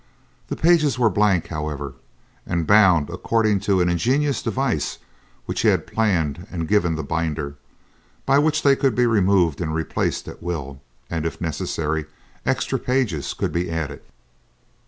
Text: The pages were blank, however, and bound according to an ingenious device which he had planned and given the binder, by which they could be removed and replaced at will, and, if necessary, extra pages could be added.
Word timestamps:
The 0.47 0.55
pages 0.55 0.97
were 0.97 1.11
blank, 1.11 1.49
however, 1.49 1.93
and 2.47 2.65
bound 2.65 3.11
according 3.11 3.59
to 3.69 3.81
an 3.81 3.87
ingenious 3.89 4.41
device 4.41 4.97
which 5.45 5.61
he 5.61 5.67
had 5.67 5.85
planned 5.85 6.47
and 6.49 6.67
given 6.67 6.95
the 6.95 7.03
binder, 7.03 7.53
by 8.25 8.39
which 8.39 8.63
they 8.63 8.75
could 8.75 8.95
be 8.95 9.05
removed 9.05 9.61
and 9.61 9.75
replaced 9.75 10.27
at 10.27 10.41
will, 10.41 10.81
and, 11.07 11.23
if 11.23 11.39
necessary, 11.39 12.05
extra 12.47 12.79
pages 12.79 13.35
could 13.35 13.51
be 13.51 13.69
added. 13.69 14.01